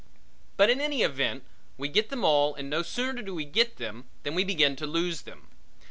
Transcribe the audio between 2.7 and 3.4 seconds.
no sooner do